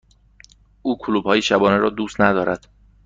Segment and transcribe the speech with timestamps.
[0.81, 2.67] او کلوپ های شبانه را دوست ندارد.